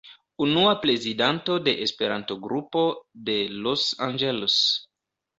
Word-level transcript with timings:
Unua 0.43 0.69
prezidanto 0.85 1.57
de 1.67 1.75
Esperanto-Grupo 1.85 2.85
de 3.29 3.35
Los 3.67 3.83
Angeles. 4.07 4.57